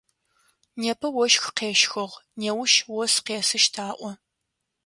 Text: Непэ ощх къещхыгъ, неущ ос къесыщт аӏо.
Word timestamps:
Непэ 0.81 1.07
ощх 1.23 1.45
къещхыгъ, 1.57 2.15
неущ 2.39 2.73
ос 3.01 3.13
къесыщт 3.25 3.75
аӏо. 3.89 4.09